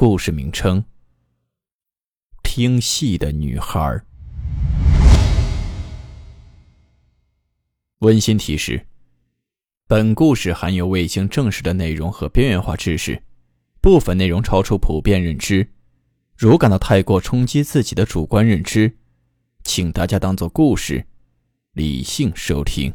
[0.00, 0.84] 故事名称：
[2.44, 4.00] 听戏的女孩。
[7.98, 8.86] 温馨提示：
[9.88, 13.20] 本故事含有未经证实的内容和边缘化知识，
[13.80, 15.68] 部分内容超出普遍认知。
[16.36, 18.98] 如感到太过冲击自己的主观认知，
[19.64, 21.08] 请大家当做故事，
[21.72, 22.94] 理性收听。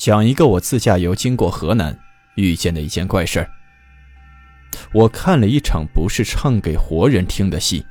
[0.00, 1.94] 讲一个我自驾游经过河南
[2.36, 3.50] 遇见的一件怪事儿。
[4.94, 7.84] 我看了一场不是唱给活人听的戏。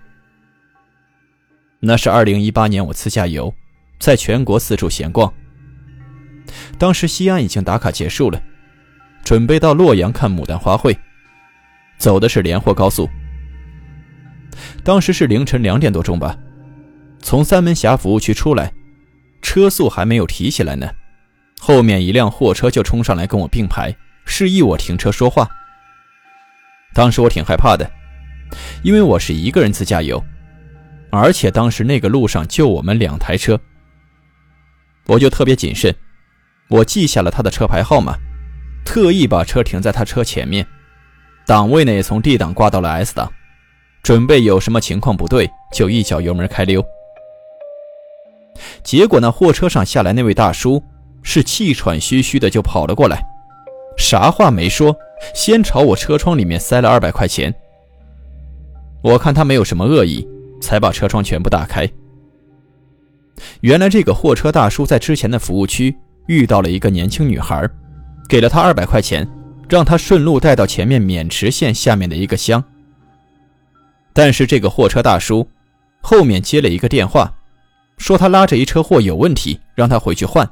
[1.80, 3.54] 那是二零一八年，我自驾游，
[4.00, 5.32] 在全国四处闲逛。
[6.80, 8.42] 当时西安已经打卡结束了，
[9.24, 10.98] 准备到洛阳看牡丹花卉，
[12.00, 13.08] 走的是连霍高速。
[14.84, 16.36] 当时是凌晨两点多钟吧，
[17.22, 18.74] 从三门峡服务区出来，
[19.44, 20.90] 车速还没有提起来呢。
[21.62, 23.94] 后面一辆货车就冲上来跟我并排，
[24.26, 25.48] 示意我停车说话。
[26.94, 27.88] 当时我挺害怕的，
[28.82, 30.24] 因为我是一个人自驾游，
[31.12, 33.60] 而且当时那个路上就我们两台车，
[35.06, 35.94] 我就特别谨慎。
[36.70, 38.16] 我记下了他的车牌号码，
[38.86, 40.66] 特意把车停在他车前面，
[41.46, 43.32] 档位呢也从 D 档挂到了 S 档，
[44.02, 46.84] 准备有什么情况不对就一脚油门开溜。
[48.82, 50.82] 结果呢，货车上下来那位大叔。
[51.22, 53.22] 是气喘吁吁的就跑了过来，
[53.98, 54.96] 啥话没说，
[55.34, 57.54] 先朝我车窗里面塞了二百块钱。
[59.02, 60.28] 我看他没有什么恶意，
[60.62, 61.90] 才把车窗全部打开。
[63.62, 65.96] 原来这个货车大叔在之前的服务区
[66.28, 67.70] 遇到了一个年轻女孩，
[68.28, 69.26] 给了他二百块钱，
[69.70, 72.62] 让他顺路带到前面渑池县下面的一个乡。
[74.12, 75.48] 但是这个货车大叔
[76.02, 77.34] 后面接了一个电话，
[77.98, 80.50] 说他拉着一车货有问题，让他回去换。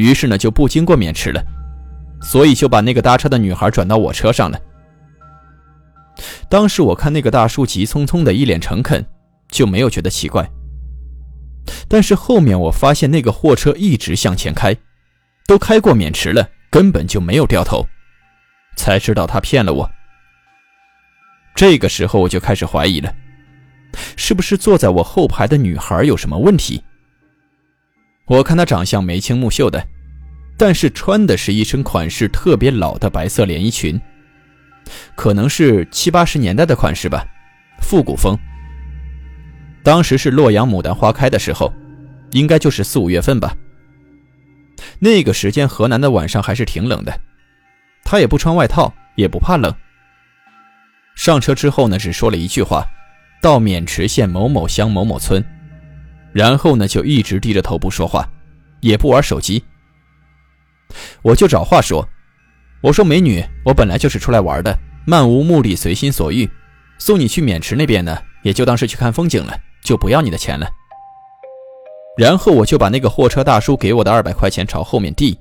[0.00, 1.44] 于是呢，就不经过渑池了，
[2.22, 4.58] 所以就把那个搭车的女孩转到我车上了。
[6.48, 9.04] 当时我看那个大叔急匆匆的，一脸诚恳，
[9.50, 10.50] 就没有觉得奇怪。
[11.86, 14.74] 但是后面我发现那个货车一直向前开，
[15.46, 17.86] 都开过渑池了，根本就没有掉头，
[18.76, 19.90] 才知道他骗了我。
[21.54, 23.14] 这个时候我就开始怀疑了，
[24.16, 26.82] 是不是坐在我后排的女孩有什么问题？
[28.30, 29.84] 我看她长相眉清目秀的，
[30.56, 34.00] 但是穿的是一身款式特别老的白色连衣裙，
[35.16, 37.26] 可能是七八十年代的款式吧，
[37.82, 38.38] 复古风。
[39.82, 41.72] 当时是洛阳牡丹花开的时候，
[42.30, 43.52] 应该就是四五月份吧。
[45.00, 47.20] 那个时间河南的晚上还是挺冷的，
[48.04, 49.74] 她也不穿外套，也不怕冷。
[51.16, 52.86] 上车之后呢，只说了一句话
[53.42, 55.44] ：“到渑池县某某乡某某村。”
[56.32, 58.28] 然后呢，就一直低着头不说话，
[58.80, 59.62] 也不玩手机。
[61.22, 62.08] 我就找话说
[62.82, 64.76] ：“我说美女，我本来就是出来玩的，
[65.06, 66.48] 漫无目的，随心所欲。
[66.98, 70.68] 送你去渑池那边呢，也就当是去看风景了，就不要你的钱了。”
[72.18, 75.38] 然后我就把那个货车大叔给我的二百块钱朝后面递，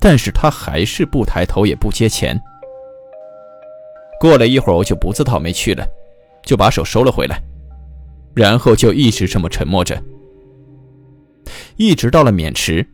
[0.00, 2.40] 但是他还是不抬头，也不接钱。
[4.20, 5.86] 过了一会儿，我就不自讨没趣了，
[6.44, 7.42] 就把手收了回来。
[8.34, 10.02] 然后就一直这么沉默着，
[11.76, 12.86] 一直到了渑池，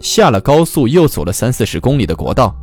[0.00, 2.54] 下了高速又走了三四十公里的国道，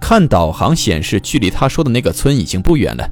[0.00, 3.08] 看导航显示距离他说的那个村已经不远了。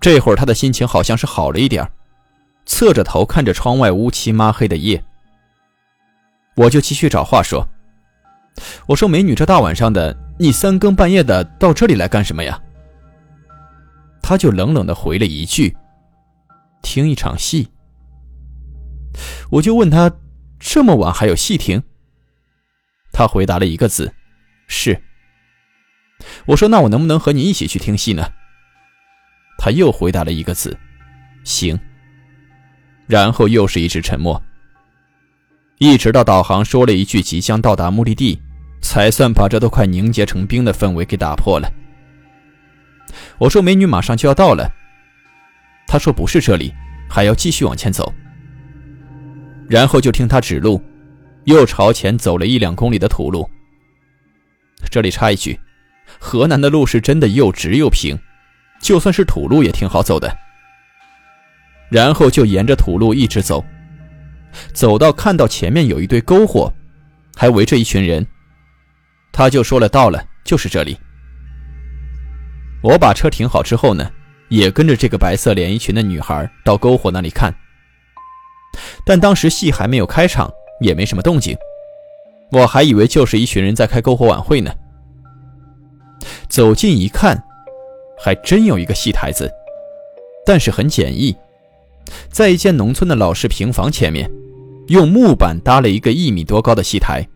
[0.00, 1.84] 这会儿他的心情好像是好了一点
[2.64, 5.02] 侧着头看着窗外乌漆抹黑的夜。
[6.54, 7.66] 我就继续找话说
[8.86, 12.60] ：“我说美女，这大晚上的，你三更半夜的到这里来干什么呀？”
[14.22, 15.76] 他就冷冷的回了一句。
[16.82, 17.68] 听一场戏，
[19.50, 20.10] 我就问他，
[20.58, 21.82] 这么晚还有戏听？
[23.12, 24.14] 他回答了一个字：
[24.66, 25.02] 是。
[26.46, 28.32] 我说那我能不能和你一起去听戏呢？
[29.58, 30.76] 他又回答了一个字：
[31.44, 31.78] 行。
[33.06, 34.42] 然后又是一直沉默，
[35.78, 38.38] 一直到导航说了一句即将到达目的地，
[38.82, 41.72] 才算把这都快凝结成冰的氛围给打破了。
[43.38, 44.70] 我说美女马上就要到了。
[45.88, 46.72] 他说：“不是这里，
[47.08, 48.12] 还要继续往前走。”
[49.68, 50.80] 然后就听他指路，
[51.44, 53.48] 又朝前走了一两公里的土路。
[54.90, 55.58] 这里插一句，
[56.20, 58.16] 河南的路是真的又直又平，
[58.80, 60.30] 就算是土路也挺好走的。
[61.90, 63.64] 然后就沿着土路一直走，
[64.74, 66.70] 走到看到前面有一堆篝火，
[67.34, 68.26] 还围着一群人，
[69.32, 70.98] 他就说了：“到了，就是这里。”
[72.84, 74.10] 我把车停好之后呢，
[74.48, 77.54] 也跟着这个白色连衣裙的女孩到篝火那里看。
[79.04, 80.50] 但当时戏还没有开场，
[80.80, 81.56] 也没什么动静，
[82.52, 84.70] 我还以为就是一群人在开篝火晚会呢。
[86.48, 87.42] 走近一看，
[88.18, 89.50] 还真有一个戏台子，
[90.44, 91.34] 但是很简易，
[92.30, 94.30] 在一间农村的老式平房前面，
[94.88, 97.26] 用木板搭了一个一米多高的戏台，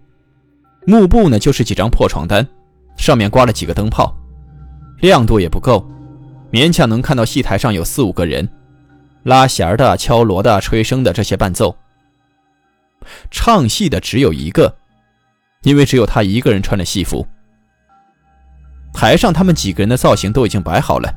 [0.87, 2.47] 幕布呢就是几张破床单，
[2.97, 4.15] 上面挂了几个灯泡，
[5.01, 5.87] 亮度也不够，
[6.53, 8.49] 勉强能看到戏台上有四五个人。
[9.25, 11.77] 拉弦的、敲锣的、吹笙的这些伴奏，
[13.31, 14.77] 唱戏的只有一个，
[15.63, 17.25] 因为只有他一个人穿着戏服。
[18.93, 21.09] 台上他们几个人的造型都已经摆好了，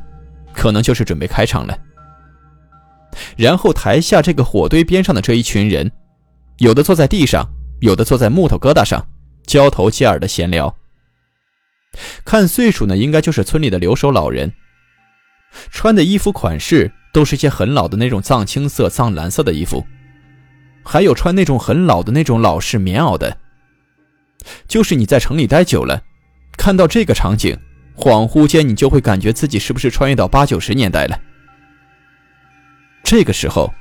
[0.54, 1.76] 可能就是准备开场了。
[3.36, 5.92] 然后台下这个火堆边上的这一群人，
[6.60, 7.50] 有的坐在地上，
[7.80, 9.04] 有的坐在木头疙瘩上，
[9.48, 10.74] 交头接耳的闲聊。
[12.24, 14.54] 看岁数呢，应该就是村里的留守老人，
[15.72, 16.92] 穿的衣服款式。
[17.16, 19.86] 都是些很老的那种藏青色、藏蓝色的衣服，
[20.84, 23.38] 还有穿那种很老的那种老式棉袄的。
[24.68, 26.04] 就是你在城里待久了，
[26.58, 27.58] 看到这个场景，
[27.96, 31.18] 恍惚间你就会感觉自己是不是穿越到八九十年代了。
[33.02, 33.74] 这个时候，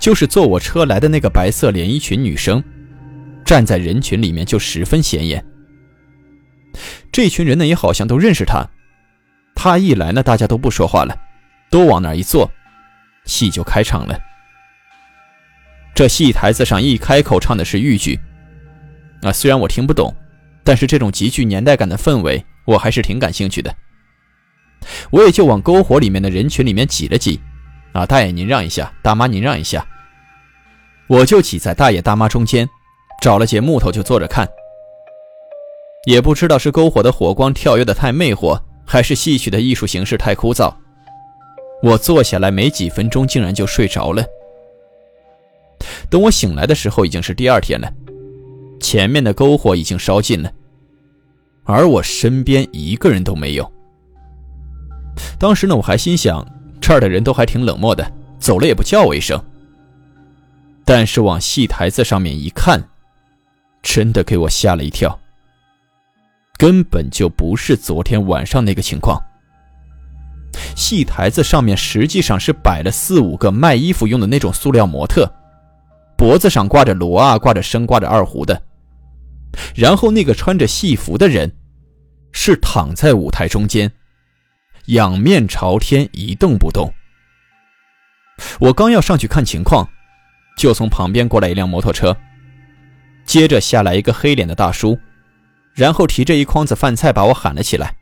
[0.00, 2.60] 就是坐我车来的那个白色连衣裙女生，
[3.44, 5.46] 站在人群里面就十分显眼。
[7.12, 8.66] 这群人呢也好像都认识她，
[9.60, 11.18] 他一来呢，大家都不说话了。
[11.68, 12.50] 都往那一坐，
[13.26, 14.18] 戏就开场了。
[15.94, 18.18] 这戏台子上一开口唱的是豫剧，
[19.20, 20.14] 啊，虽然我听不懂，
[20.64, 23.74] 但是这种极具年代感的氛围，我还是挺感兴趣的。
[25.10, 27.38] 我也就往篝火里面的人群里面挤了挤，
[27.92, 29.84] 啊，大爷您让一下，大妈您让一下，
[31.08, 32.66] 我就挤在大爷大妈中间，
[33.20, 34.48] 找了节木头就坐着看。
[36.06, 38.58] 也不知道是篝火的火光跳跃的太魅惑，
[38.90, 40.74] 还是戏曲的艺术形式太枯燥。
[41.82, 44.24] 我坐下来没几分钟，竟然就睡着了。
[46.08, 47.92] 等我醒来的时候，已经是第二天了，
[48.80, 50.50] 前面的篝火已经烧尽了，
[51.64, 53.72] 而我身边一个人都没有。
[55.38, 56.44] 当时呢，我还心想，
[56.80, 59.38] 这儿的人都还挺冷漠的，走了也不叫我一声。
[60.84, 62.82] 但是往戏台子上面一看，
[63.82, 65.16] 真的给我吓了一跳，
[66.58, 69.18] 根本就不是昨天晚上那个情况。
[70.74, 75.32] 戏台子上面实际上是摆了四五个卖衣服用的那种塑料模特，
[76.16, 78.60] 脖子上挂着锣啊，挂着笙，挂着二胡的。
[79.74, 81.50] 然后那个穿着戏服的人，
[82.32, 83.90] 是躺在舞台中间，
[84.86, 86.92] 仰面朝天一动不动。
[88.58, 89.88] 我刚要上去看情况，
[90.56, 92.16] 就从旁边过来一辆摩托车，
[93.24, 94.98] 接着下来一个黑脸的大叔，
[95.78, 97.94] 然后提着一筐子饭菜把我喊了起来。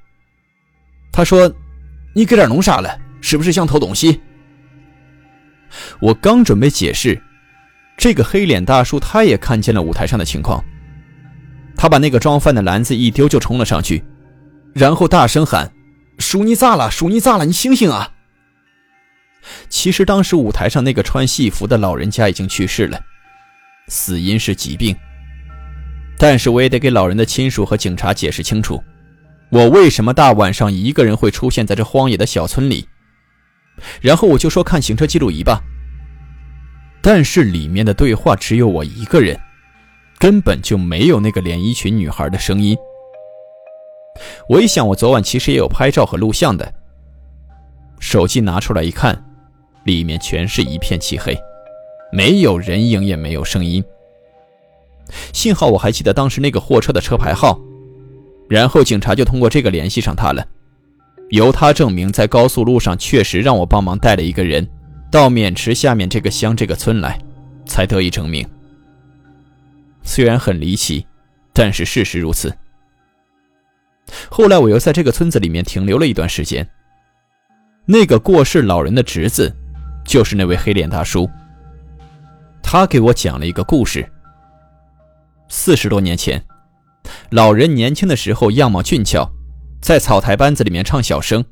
[1.13, 1.55] 他说。
[2.17, 2.99] 你给点弄啥了？
[3.21, 4.23] 是不是想偷东西？
[6.01, 7.21] 我刚准备解释，
[7.99, 10.65] 这个黑脸大叔他也看见了舞台上的情况，
[11.77, 14.03] 他把那个装饭的篮子一丢就冲了上去，
[14.73, 15.71] 然后大声喊
[16.17, 16.91] ：“叔你咋了？
[16.91, 17.45] 叔你咋了？
[17.45, 18.15] 你醒醒啊！”
[19.69, 22.99] 其实当时舞台上那个穿戏服的老人家已经去世了，
[23.89, 24.97] 死因是疾病。
[26.19, 28.83] 但是我也得给老人的亲属和警察解释清楚。
[29.51, 32.89] 我为什么大晚上一个人会出现在这荒野的小村里？
[34.01, 35.61] 然后我就说看行车记录仪吧。
[37.03, 39.39] 但是里面的对话只有我一个人，
[40.19, 42.77] 根本就没有那个连衣裙女孩的声音。
[44.49, 46.73] 我一想，我昨晚其实也有拍照和录像的。
[48.01, 49.25] 手机拿出来一看，
[49.85, 51.39] 里面全是一片漆黑，
[52.11, 53.85] 没有人影也没有声音。
[55.33, 57.61] 幸好我还记得当时那个货车的车牌号。
[58.49, 60.47] 然后警察就通过这个联系上他了，
[61.31, 64.65] 由他证明在高速路上确实让我帮忙带了一个人
[65.11, 67.19] 到渑池下面这个乡这个村来，
[67.67, 68.49] 才得以证明。
[70.05, 71.05] 虽然很离奇，
[71.53, 72.57] 但是事实如此。
[74.29, 76.65] 后来我又在这个村子里面停留了一段时间。
[77.85, 79.53] 那个过世老人的侄子，
[80.05, 81.29] 就是那位黑脸大叔。
[82.63, 84.09] 他给我讲了一个故事。
[85.49, 86.45] 四十多年前。
[87.31, 89.31] 老人年轻的时候样貌俊俏，
[89.81, 91.45] 在草台班子里面唱小生，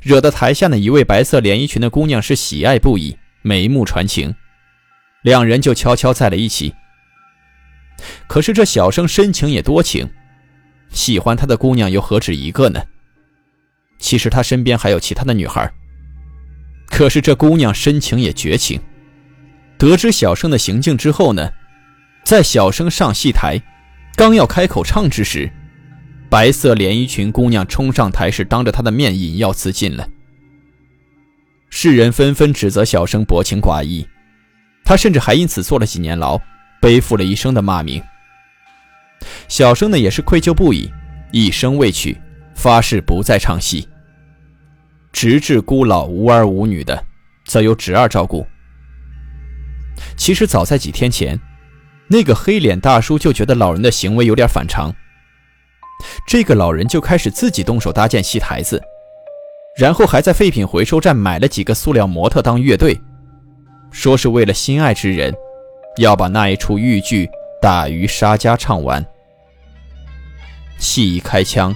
[0.00, 4.34] 惹得台下的一位白色连衣裙的姑娘是喜爱不已，眉目传情，
[5.22, 6.74] 两人就悄悄在了一起。
[8.26, 10.08] 可是这小生深情也多情，
[10.90, 12.82] 喜欢他的姑娘又何止一个呢？
[13.98, 15.70] 其实他身边还有其他的女孩。
[16.86, 18.80] 可是这姑娘深情也绝情，
[19.78, 21.50] 得知小生的行径之后呢，
[22.24, 23.60] 在小生上戏台，
[24.14, 25.50] 刚要开口唱之时，
[26.30, 30.08] 白色连衣裙姑娘冲上台时，当着他的面引药自尽了。
[31.68, 34.06] 世人纷纷指责小生薄情寡义，
[34.84, 36.40] 他甚至还因此坐了几年牢，
[36.80, 38.02] 背负了一生的骂名。
[39.48, 40.90] 小生呢也是愧疚不已，
[41.32, 42.16] 一生未娶，
[42.54, 43.88] 发誓不再唱戏。
[45.12, 47.04] 直至孤老无儿无女的，
[47.44, 48.46] 则由侄儿照顾。
[50.16, 51.38] 其实早在几天前，
[52.12, 54.94] 那个黑脸大叔就觉得老人的行为有点反常。
[56.26, 58.78] 这个老人就开始自己动手搭建戏台子，
[59.78, 63.00] 然后还在废品回收站买了几个塑料模特当乐队，
[63.90, 65.34] 说是为了心爱之人，
[65.96, 67.24] 要把那一出豫剧
[67.62, 69.02] 《打渔杀家》唱完。
[70.78, 71.74] 戏一开腔，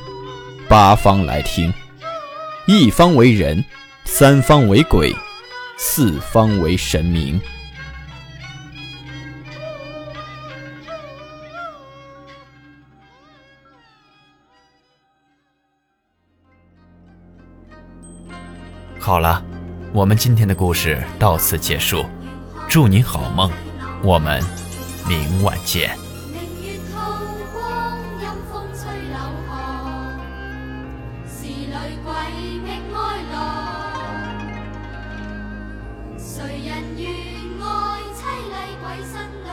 [0.68, 1.72] 八方来听，
[2.66, 3.64] 一方为人，
[4.04, 5.16] 三方为鬼，
[5.78, 7.40] 四方为神明。
[19.06, 19.40] 好了，
[19.92, 22.04] 我们今天的故事到此结束，
[22.68, 23.48] 祝你好梦，
[24.02, 24.42] 我们
[25.08, 25.96] 明晚见。
[36.18, 37.06] 谁人愿
[37.62, 37.64] 爱
[38.10, 39.45] 凄厉鬼新娘？